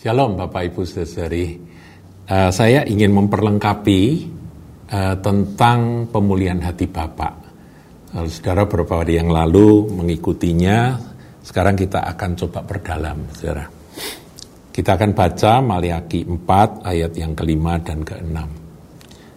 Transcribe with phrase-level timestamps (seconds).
[0.00, 1.60] Shalom Bapak Ibu Saudari.
[2.24, 4.00] Uh, saya ingin memperlengkapi
[4.88, 7.36] uh, tentang pemulihan hati Bapak.
[8.16, 10.96] Lalu saudara beberapa hari yang lalu mengikutinya,
[11.44, 13.68] sekarang kita akan coba perdalam, saudara.
[14.72, 18.48] Kita akan baca Maliaki 4 ayat yang kelima dan keenam.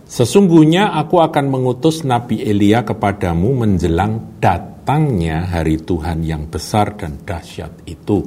[0.08, 7.84] Sesungguhnya aku akan mengutus Nabi Elia kepadamu menjelang datangnya hari Tuhan yang besar dan dahsyat
[7.84, 8.24] itu.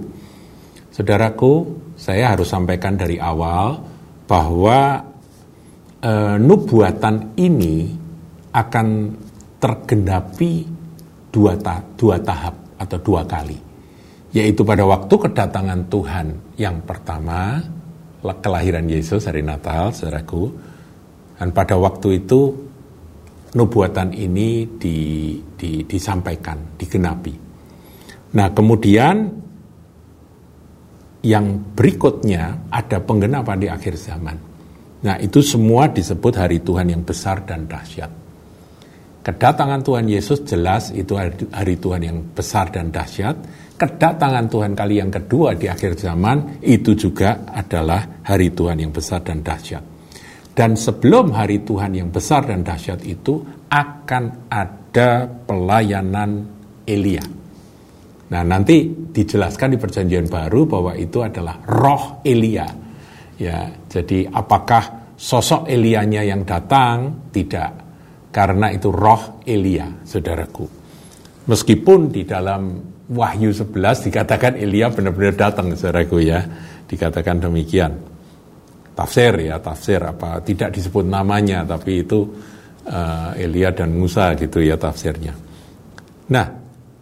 [0.92, 3.80] Saudaraku, saya harus sampaikan dari awal
[4.28, 5.00] bahwa
[6.00, 7.88] e, nubuatan ini
[8.52, 8.86] akan
[9.56, 10.52] tergenapi
[11.32, 13.58] dua, ta dua tahap atau dua kali.
[14.36, 16.26] Yaitu pada waktu kedatangan Tuhan
[16.60, 17.64] yang pertama,
[18.20, 20.52] kelahiran Yesus hari Natal, saudaraku,
[21.40, 22.52] dan pada waktu itu
[23.56, 24.98] nubuatan ini di,
[25.56, 27.34] di, disampaikan, digenapi.
[28.36, 29.45] Nah kemudian
[31.24, 34.36] yang berikutnya ada penggenapan di akhir zaman.
[35.06, 38.10] Nah itu semua disebut hari Tuhan yang besar dan dahsyat.
[39.26, 41.18] Kedatangan Tuhan Yesus jelas itu
[41.50, 43.34] hari Tuhan yang besar dan dahsyat.
[43.74, 49.26] Kedatangan Tuhan kali yang kedua di akhir zaman itu juga adalah hari Tuhan yang besar
[49.26, 49.82] dan dahsyat.
[50.56, 56.30] Dan sebelum hari Tuhan yang besar dan dahsyat itu akan ada pelayanan
[56.86, 57.45] Elia.
[58.26, 62.66] Nah nanti dijelaskan di perjanjian baru bahwa itu adalah roh Elia.
[63.36, 67.28] Ya, jadi apakah sosok Elianya yang datang?
[67.30, 67.70] Tidak,
[68.32, 70.66] karena itu roh Elia, saudaraku.
[71.46, 76.42] Meskipun di dalam Wahyu 11 dikatakan Elia benar-benar datang, saudaraku ya,
[76.88, 77.92] dikatakan demikian
[78.96, 82.24] tafsir ya tafsir apa tidak disebut namanya tapi itu
[82.88, 85.36] uh, Elia dan Musa gitu ya tafsirnya.
[86.32, 86.46] Nah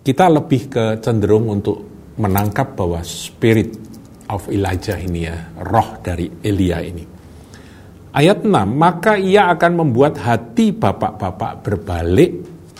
[0.04, 1.80] kita lebih ke cenderung untuk
[2.20, 3.72] menangkap bahwa spirit
[4.28, 7.04] of Elijah ini ya roh dari Elia ini.
[8.14, 12.30] Ayat 6, maka ia akan membuat hati bapak-bapak berbalik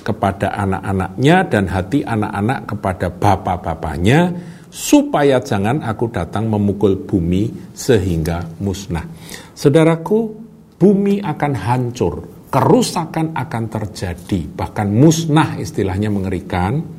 [0.04, 4.30] kepada anak-anaknya dan hati anak-anak kepada bapak-bapaknya
[4.70, 9.08] supaya jangan aku datang memukul bumi sehingga musnah.
[9.56, 10.30] Saudaraku,
[10.78, 16.93] bumi akan hancur, kerusakan akan terjadi, bahkan musnah istilahnya mengerikan,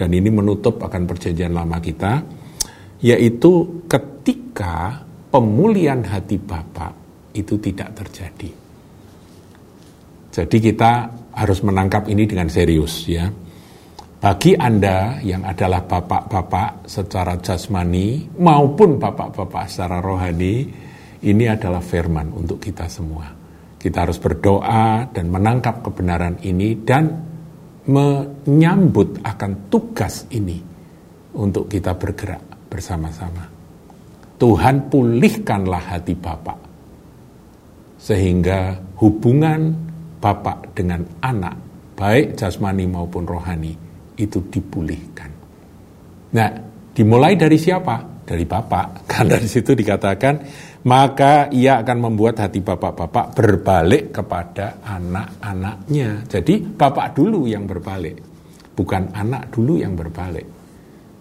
[0.00, 2.24] dan ini menutup akan perjanjian lama kita,
[3.04, 6.96] yaitu ketika pemulihan hati Bapak
[7.36, 8.48] itu tidak terjadi.
[10.32, 10.92] Jadi kita
[11.36, 13.28] harus menangkap ini dengan serius ya.
[14.20, 20.68] Bagi Anda yang adalah bapak-bapak secara jasmani maupun bapak-bapak secara rohani,
[21.24, 23.32] ini adalah firman untuk kita semua.
[23.80, 27.29] Kita harus berdoa dan menangkap kebenaran ini dan
[27.88, 30.58] menyambut akan tugas ini
[31.38, 33.46] untuk kita bergerak bersama-sama.
[34.40, 36.58] Tuhan pulihkanlah hati Bapak
[38.00, 39.76] sehingga hubungan
[40.20, 41.56] Bapak dengan anak,
[41.96, 43.72] baik jasmani maupun rohani,
[44.20, 45.32] itu dipulihkan.
[46.36, 46.50] Nah,
[46.92, 48.09] dimulai dari siapa?
[48.30, 48.86] Dari Bapak.
[49.10, 50.34] Karena di situ dikatakan,
[50.86, 56.24] maka ia akan membuat hati bapak-bapak berbalik kepada anak-anaknya.
[56.30, 58.22] Jadi bapak dulu yang berbalik,
[58.78, 60.46] bukan anak dulu yang berbalik.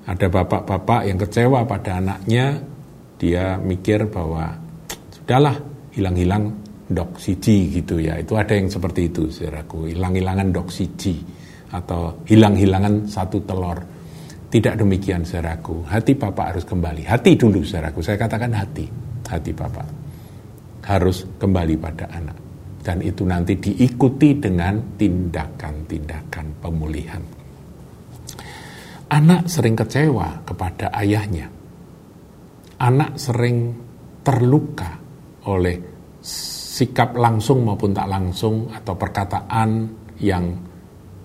[0.05, 2.61] Ada bapak-bapak yang kecewa pada anaknya,
[3.19, 4.55] dia mikir bahwa
[5.11, 5.59] sudahlah
[5.91, 6.55] hilang-hilang
[6.87, 8.15] dok siji gitu ya.
[8.17, 11.19] Itu ada yang seperti itu, saudaraku, hilang-hilangan dok siji
[11.69, 13.98] atau hilang-hilangan satu telur.
[14.49, 15.85] Tidak demikian saudaraku.
[15.85, 17.05] Hati Bapak harus kembali.
[17.05, 18.01] Hati dulu saudaraku.
[18.01, 18.89] Saya katakan hati.
[19.29, 19.87] Hati Bapak.
[20.89, 22.37] Harus kembali pada anak.
[22.81, 27.21] Dan itu nanti diikuti dengan tindakan-tindakan pemulihan.
[29.13, 31.45] Anak sering kecewa kepada ayahnya.
[32.81, 33.77] Anak sering
[34.25, 34.97] terluka
[35.45, 35.77] oleh
[36.25, 39.69] sikap langsung maupun tak langsung atau perkataan
[40.21, 40.68] yang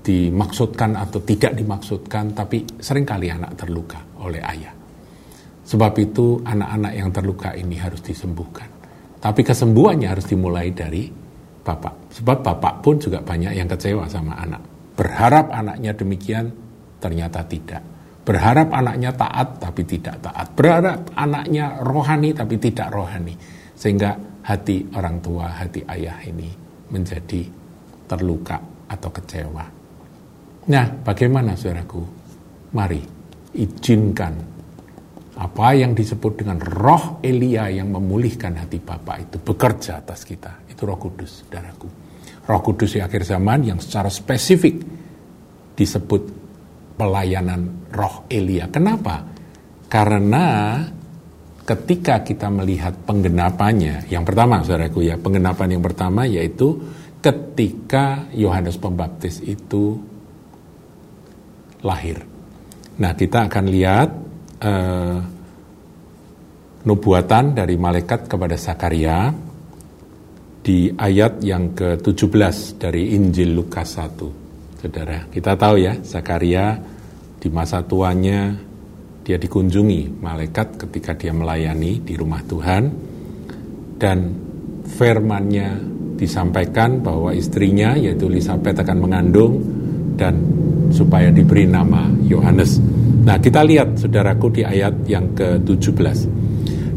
[0.04, 4.74] dimaksudkan atau tidak dimaksudkan, tapi sering kali anak terluka oleh ayah.
[5.64, 8.68] Sebab itu anak-anak yang terluka ini harus disembuhkan.
[9.16, 11.08] Tapi kesembuhannya harus dimulai dari
[11.64, 12.12] bapak.
[12.20, 14.60] Sebab bapak pun juga banyak yang kecewa sama anak.
[14.92, 16.52] Berharap anaknya demikian,
[17.00, 17.80] ternyata tidak.
[18.28, 20.52] Berharap anaknya taat, tapi tidak taat.
[20.52, 23.32] Berharap anaknya rohani, tapi tidak rohani.
[23.72, 24.12] Sehingga
[24.44, 26.52] hati orang tua, hati ayah ini
[26.92, 27.48] menjadi
[28.04, 28.60] terluka
[28.92, 29.83] atau kecewa.
[30.64, 32.00] Nah, bagaimana saudaraku?
[32.74, 33.00] Mari
[33.54, 34.34] izinkan
[35.34, 40.64] apa yang disebut dengan roh Elia yang memulihkan hati Bapak itu bekerja atas kita.
[40.70, 41.88] Itu roh kudus, saudaraku.
[42.44, 44.78] Roh kudus di akhir zaman yang secara spesifik
[45.74, 46.22] disebut
[46.94, 48.70] pelayanan roh Elia.
[48.70, 49.26] Kenapa?
[49.90, 50.78] Karena
[51.66, 56.78] ketika kita melihat penggenapannya, yang pertama saudaraku ya, penggenapan yang pertama yaitu
[57.18, 60.13] ketika Yohanes Pembaptis itu
[61.84, 62.18] lahir.
[62.98, 64.08] Nah, kita akan lihat
[64.64, 65.18] uh,
[66.84, 69.28] nubuatan dari malaikat kepada Sakaria
[70.64, 74.80] di ayat yang ke-17 dari Injil Lukas 1.
[74.80, 76.80] Saudara, kita tahu ya, Sakaria
[77.36, 78.56] di masa tuanya
[79.24, 82.82] dia dikunjungi malaikat ketika dia melayani di rumah Tuhan
[83.96, 84.18] dan
[84.84, 85.68] firmannya
[86.20, 89.52] disampaikan bahwa istrinya yaitu Elizabeth akan mengandung
[90.14, 90.38] dan
[90.94, 92.78] supaya diberi nama Yohanes.
[93.24, 96.44] Nah, kita lihat saudaraku di ayat yang ke-17.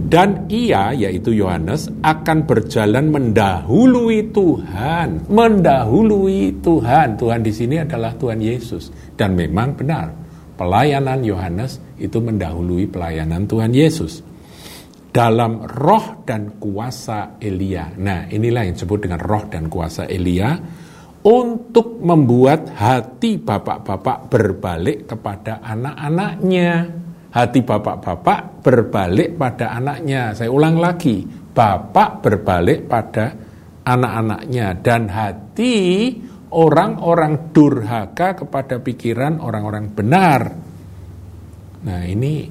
[0.07, 5.27] Dan ia, yaitu Yohanes, akan berjalan mendahului Tuhan.
[5.27, 7.19] Mendahului Tuhan.
[7.19, 8.87] Tuhan di sini adalah Tuhan Yesus.
[9.19, 10.15] Dan memang benar,
[10.55, 14.23] pelayanan Yohanes itu mendahului pelayanan Tuhan Yesus.
[15.11, 17.91] Dalam roh dan kuasa Elia.
[17.99, 20.55] Nah, inilah yang disebut dengan roh dan kuasa Elia
[21.27, 26.87] untuk membuat hati bapak-bapak berbalik kepada anak-anaknya
[27.37, 30.33] hati bapak-bapak berbalik pada anaknya.
[30.33, 31.21] Saya ulang lagi,
[31.53, 33.35] bapak berbalik pada
[33.85, 35.75] anak-anaknya dan hati
[36.51, 40.41] orang-orang durhaka kepada pikiran orang-orang benar.
[41.85, 42.49] Nah, ini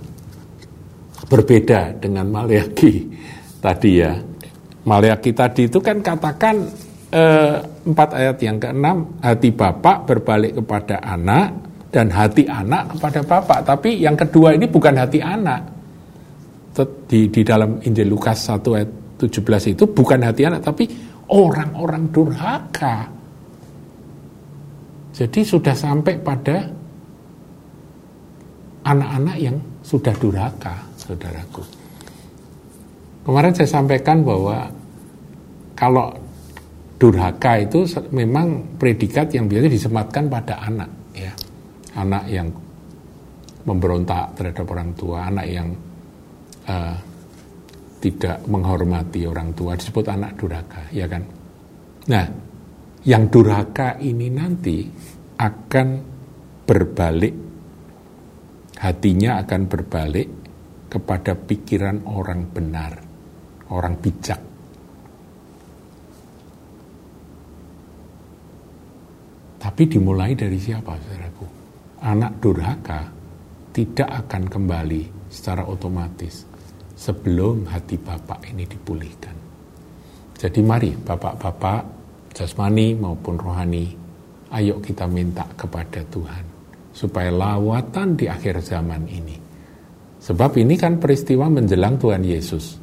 [1.26, 3.10] berbeda dengan Maliaki
[3.58, 4.14] tadi ya.
[4.86, 6.62] Maliaki tadi itu kan katakan
[7.10, 11.54] eh, empat ayat yang keenam hati bapak berbalik kepada anak
[11.94, 13.58] dan hati anak kepada bapak.
[13.62, 15.62] Tapi yang kedua ini bukan hati anak.
[17.08, 20.84] Di, di dalam Injil Lukas 1 ayat 17 itu bukan hati anak, tapi
[21.32, 23.08] orang-orang durhaka.
[25.16, 26.68] Jadi sudah sampai pada
[28.84, 31.64] anak-anak yang sudah durhaka, saudaraku.
[33.24, 34.68] Kemarin saya sampaikan bahwa
[35.72, 36.12] kalau
[36.96, 41.32] durhaka itu memang predikat yang biasanya disematkan pada anak, ya
[41.96, 42.48] anak yang
[43.66, 45.68] memberontak terhadap orang tua, anak yang
[46.68, 46.96] uh,
[48.00, 51.22] tidak menghormati orang tua disebut anak durhaka, ya kan?
[52.06, 52.24] Nah,
[53.04, 54.86] yang durhaka ini nanti
[55.36, 55.88] akan
[56.64, 57.34] berbalik,
[58.80, 60.28] hatinya akan berbalik
[60.86, 62.92] kepada pikiran orang benar,
[63.74, 64.55] orang bijak.
[69.66, 71.56] Tapi dimulai dari siapa, saudaraku?
[72.06, 73.08] anak durhaka
[73.72, 75.02] tidak akan kembali
[75.32, 76.44] secara otomatis
[76.96, 79.36] sebelum hati bapak ini dipulihkan.
[80.36, 81.82] Jadi mari bapak-bapak
[82.36, 83.90] jasmani maupun rohani,
[84.52, 86.44] ayo kita minta kepada Tuhan
[86.92, 89.36] supaya lawatan di akhir zaman ini.
[90.20, 92.78] Sebab ini kan peristiwa menjelang Tuhan Yesus.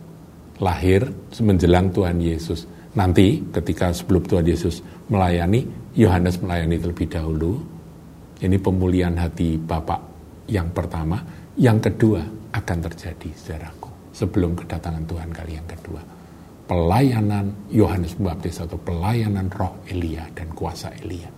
[0.62, 1.10] Lahir
[1.42, 2.70] menjelang Tuhan Yesus.
[2.94, 7.54] Nanti ketika sebelum Tuhan Yesus melayani, Yohanes melayani terlebih dahulu,
[8.42, 10.02] ini pemulihan hati Bapak
[10.50, 11.22] yang pertama.
[11.54, 13.90] Yang kedua akan terjadi, saudaraku.
[14.10, 16.02] Sebelum kedatangan Tuhan kali yang kedua.
[16.66, 21.30] Pelayanan Yohanes Pembaptis atau pelayanan roh Elia dan kuasa Elia.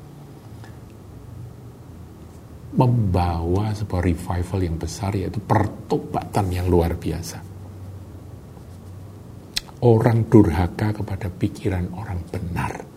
[2.76, 7.44] Membawa sebuah revival yang besar yaitu pertobatan yang luar biasa.
[9.84, 12.95] Orang durhaka kepada pikiran orang benar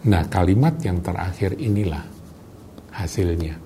[0.00, 2.00] Nah, kalimat yang terakhir inilah
[2.96, 3.60] hasilnya.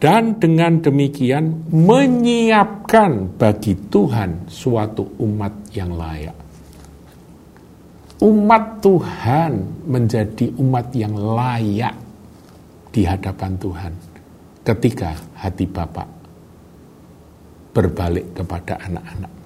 [0.00, 6.36] Dan dengan demikian menyiapkan bagi Tuhan suatu umat yang layak.
[8.24, 11.92] Umat Tuhan menjadi umat yang layak
[12.88, 13.92] di hadapan Tuhan
[14.64, 16.08] ketika hati Bapak
[17.76, 19.39] berbalik kepada anak-anak.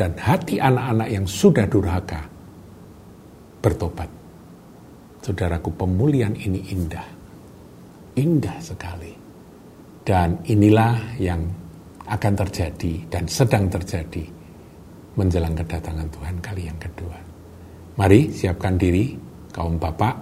[0.00, 2.24] Dan hati anak-anak yang sudah durhaka
[3.60, 4.08] bertobat.
[5.20, 7.04] Saudaraku, pemulihan ini indah.
[8.16, 9.12] Indah sekali.
[10.00, 11.44] Dan inilah yang
[12.08, 14.24] akan terjadi dan sedang terjadi
[15.20, 17.18] menjelang kedatangan Tuhan kali yang kedua.
[18.00, 19.12] Mari siapkan diri
[19.52, 20.16] kaum bapak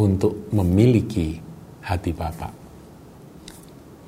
[0.00, 1.36] untuk memiliki
[1.84, 2.52] hati bapak.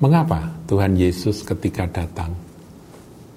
[0.01, 2.33] Mengapa Tuhan Yesus ketika datang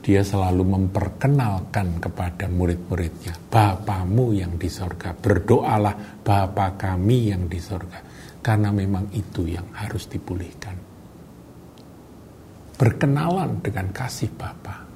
[0.07, 8.07] dia selalu memperkenalkan kepada murid-muridnya, Bapamu yang di sorga, berdoalah Bapa kami yang di sorga,
[8.39, 10.79] karena memang itu yang harus dipulihkan.
[12.79, 14.87] Berkenalan dengan kasih Bapa.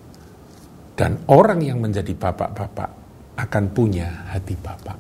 [0.95, 2.91] Dan orang yang menjadi bapak-bapak
[3.35, 4.99] akan punya hati bapak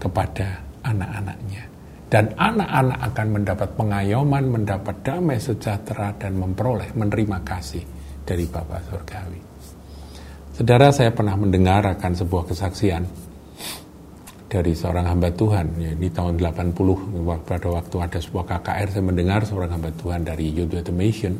[0.00, 1.64] kepada anak-anaknya.
[2.08, 7.95] Dan anak-anak akan mendapat pengayoman, mendapat damai sejahtera, dan memperoleh menerima kasih
[8.26, 9.40] dari Bapa Surgawi.
[10.56, 13.04] Saudara, saya pernah mendengar akan sebuah kesaksian
[14.50, 15.66] dari seorang hamba Tuhan.
[15.78, 16.72] Ya, di tahun 80
[17.44, 21.36] pada waktu ada sebuah KKR saya mendengar seorang hamba Tuhan dari Youth Automation.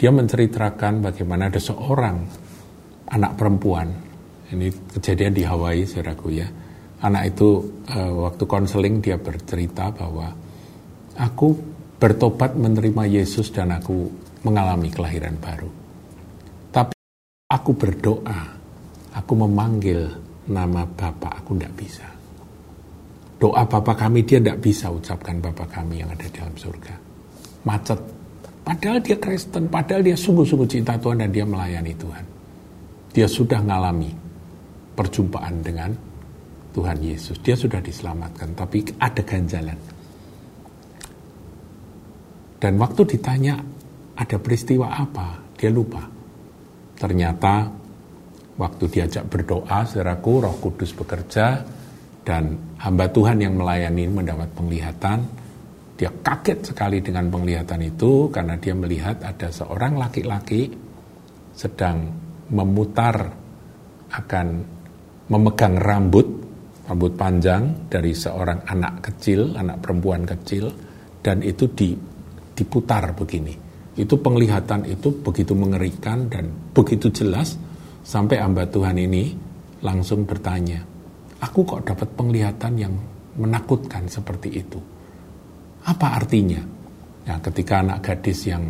[0.00, 2.16] Dia menceritakan bagaimana ada seorang
[3.12, 3.92] anak perempuan.
[4.48, 6.48] Ini kejadian di Hawaii saudaraku ya.
[7.04, 7.62] Anak itu
[7.94, 10.32] uh, waktu konseling dia bercerita bahwa
[11.20, 11.52] aku
[12.00, 14.08] bertobat menerima Yesus dan aku
[14.42, 15.77] mengalami kelahiran baru
[17.68, 18.40] aku berdoa
[19.12, 20.08] aku memanggil
[20.48, 22.08] nama Bapak aku tidak bisa
[23.36, 26.96] doa Bapa kami dia tidak bisa ucapkan Bapa kami yang ada di dalam surga.
[27.68, 28.00] Macet.
[28.64, 32.24] Padahal dia Kristen, padahal dia sungguh-sungguh cinta Tuhan dan dia melayani Tuhan.
[33.12, 34.16] Dia sudah mengalami
[34.96, 35.92] perjumpaan dengan
[36.72, 37.36] Tuhan Yesus.
[37.44, 39.78] Dia sudah diselamatkan, tapi ada ganjalan.
[42.58, 43.60] Dan waktu ditanya
[44.16, 46.17] ada peristiwa apa, dia lupa.
[46.98, 47.70] Ternyata
[48.58, 51.62] waktu diajak berdoa, saudaraku, roh kudus bekerja,
[52.26, 55.18] dan hamba Tuhan yang melayani mendapat penglihatan.
[55.98, 60.70] Dia kaget sekali dengan penglihatan itu karena dia melihat ada seorang laki-laki
[61.54, 62.06] sedang
[62.54, 63.34] memutar
[64.14, 64.46] akan
[65.26, 66.26] memegang rambut,
[66.86, 70.70] rambut panjang dari seorang anak kecil, anak perempuan kecil,
[71.18, 71.66] dan itu
[72.54, 73.67] diputar begini.
[73.98, 77.58] Itu penglihatan itu begitu mengerikan dan begitu jelas
[78.06, 79.34] sampai hamba Tuhan ini
[79.82, 80.78] langsung bertanya,
[81.42, 82.94] aku kok dapat penglihatan yang
[83.38, 84.78] menakutkan seperti itu.
[85.86, 86.62] Apa artinya?
[87.26, 88.64] Ya, ketika anak gadis yang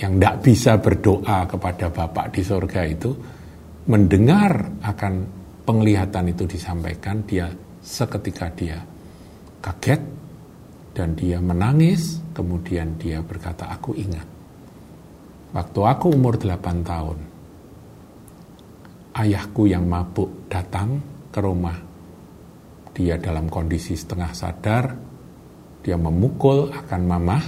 [0.00, 3.10] yang tidak bisa berdoa kepada Bapak di surga itu
[3.90, 5.12] mendengar akan
[5.68, 7.52] penglihatan itu disampaikan, dia
[7.84, 8.80] seketika dia
[9.60, 10.00] kaget
[10.96, 14.39] dan dia menangis, kemudian dia berkata, aku ingat.
[15.50, 17.18] Waktu aku umur 8 tahun,
[19.18, 21.90] ayahku yang mabuk datang ke rumah
[22.94, 24.84] dia dalam kondisi setengah sadar,
[25.80, 27.44] dia memukul akan mamah,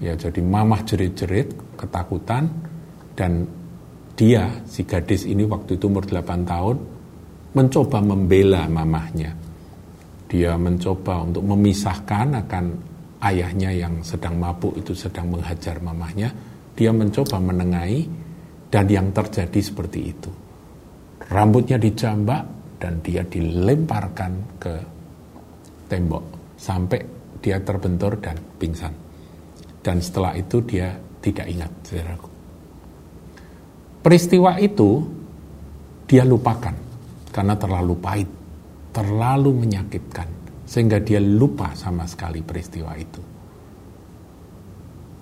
[0.00, 2.46] ya jadi mamah jerit-jerit, ketakutan,
[3.12, 3.44] dan
[4.14, 6.76] dia, si gadis ini waktu itu umur 8 tahun,
[7.58, 9.34] mencoba membela mamahnya.
[10.30, 12.64] Dia mencoba untuk memisahkan akan
[13.22, 16.53] ayahnya yang sedang mabuk itu sedang menghajar mamahnya.
[16.74, 18.02] Dia mencoba menengahi
[18.70, 20.30] dan yang terjadi seperti itu.
[21.30, 22.54] Rambutnya dijambak,
[22.84, 24.74] dan dia dilemparkan ke
[25.88, 27.00] tembok sampai
[27.40, 28.92] dia terbentur dan pingsan.
[29.80, 30.92] Dan setelah itu dia
[31.24, 32.28] tidak ingat, saudaraku.
[34.04, 35.00] Peristiwa itu
[36.04, 36.76] dia lupakan
[37.32, 38.28] karena terlalu pahit,
[38.92, 40.28] terlalu menyakitkan,
[40.68, 43.33] sehingga dia lupa sama sekali peristiwa itu.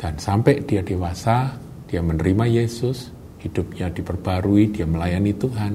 [0.03, 1.55] Dan sampai dia dewasa,
[1.87, 5.73] dia menerima Yesus, hidupnya diperbarui, dia melayani Tuhan,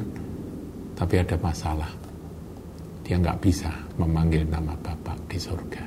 [1.00, 1.88] tapi ada masalah.
[3.08, 5.84] Dia nggak bisa memanggil nama Bapak di surga.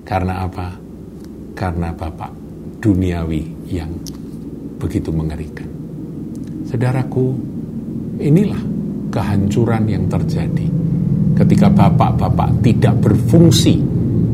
[0.00, 0.72] Karena apa?
[1.52, 2.32] Karena Bapak
[2.80, 3.92] duniawi yang
[4.80, 5.68] begitu mengerikan.
[6.64, 7.36] Saudaraku,
[8.16, 8.64] inilah
[9.12, 10.66] kehancuran yang terjadi
[11.36, 13.78] ketika bapak-bapak tidak berfungsi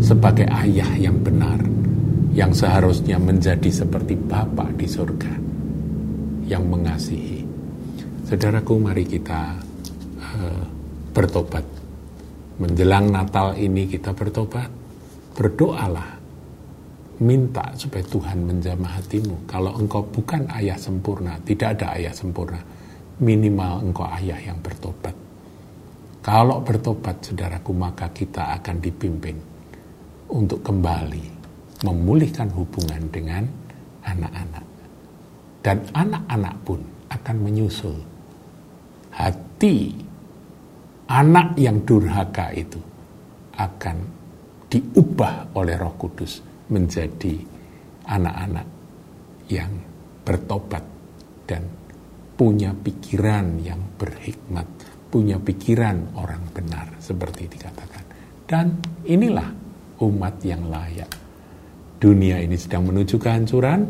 [0.00, 1.73] sebagai ayah yang benar,
[2.34, 5.34] yang seharusnya menjadi seperti bapak di surga
[6.50, 7.46] yang mengasihi.
[8.26, 9.54] Saudaraku, mari kita
[11.14, 11.62] bertobat.
[12.58, 14.66] Menjelang Natal ini kita bertobat,
[15.34, 16.10] berdoalah,
[17.22, 19.46] minta supaya Tuhan menjamah hatimu.
[19.46, 22.58] Kalau engkau bukan ayah sempurna, tidak ada ayah sempurna,
[23.22, 25.14] minimal engkau ayah yang bertobat.
[26.18, 29.36] Kalau bertobat, saudaraku, maka kita akan dipimpin
[30.30, 31.33] untuk kembali
[31.84, 33.44] memulihkan hubungan dengan
[34.02, 34.64] anak-anak.
[35.64, 36.80] Dan anak-anak pun
[37.12, 37.96] akan menyusul
[39.14, 39.94] hati
[41.08, 42.80] anak yang durhaka itu
[43.54, 43.96] akan
[44.68, 47.38] diubah oleh Roh Kudus menjadi
[48.10, 48.66] anak-anak
[49.48, 49.70] yang
[50.24, 50.84] bertobat
[51.46, 51.62] dan
[52.34, 54.66] punya pikiran yang berhikmat,
[55.12, 58.04] punya pikiran orang benar seperti dikatakan.
[58.44, 58.66] Dan
[59.06, 59.48] inilah
[60.02, 61.23] umat yang layak.
[62.04, 63.80] Dunia ini sedang menuju kehancuran,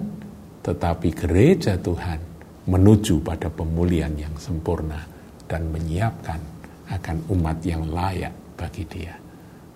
[0.62, 2.22] tetapi gereja Tuhan
[2.62, 5.02] menuju pada pemulihan yang sempurna
[5.50, 6.38] dan menyiapkan
[6.94, 9.18] akan umat yang layak bagi dia.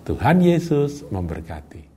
[0.07, 1.88] Tuhan Yesus memberkati.